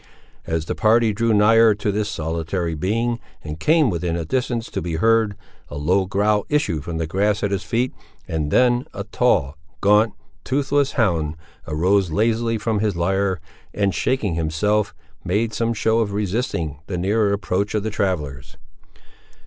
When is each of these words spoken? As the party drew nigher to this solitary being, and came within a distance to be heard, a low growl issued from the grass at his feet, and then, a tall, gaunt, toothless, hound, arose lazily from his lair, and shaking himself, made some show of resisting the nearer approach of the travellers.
As 0.47 0.65
the 0.65 0.73
party 0.73 1.13
drew 1.13 1.31
nigher 1.31 1.75
to 1.75 1.91
this 1.91 2.09
solitary 2.09 2.73
being, 2.73 3.19
and 3.43 3.59
came 3.59 3.91
within 3.91 4.15
a 4.15 4.25
distance 4.25 4.71
to 4.71 4.81
be 4.81 4.95
heard, 4.95 5.35
a 5.69 5.77
low 5.77 6.07
growl 6.07 6.43
issued 6.49 6.83
from 6.83 6.97
the 6.97 7.05
grass 7.05 7.43
at 7.43 7.51
his 7.51 7.61
feet, 7.61 7.93
and 8.27 8.49
then, 8.49 8.87
a 8.95 9.03
tall, 9.03 9.59
gaunt, 9.79 10.13
toothless, 10.43 10.93
hound, 10.93 11.37
arose 11.67 12.09
lazily 12.09 12.57
from 12.57 12.79
his 12.79 12.95
lair, 12.95 13.39
and 13.75 13.93
shaking 13.93 14.33
himself, 14.33 14.95
made 15.23 15.53
some 15.53 15.71
show 15.71 15.99
of 15.99 16.13
resisting 16.13 16.79
the 16.87 16.97
nearer 16.97 17.31
approach 17.31 17.75
of 17.75 17.83
the 17.83 17.91
travellers. 17.91 18.57